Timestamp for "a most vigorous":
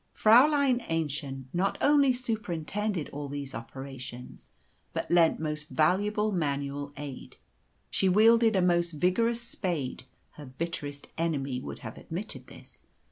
8.55-9.41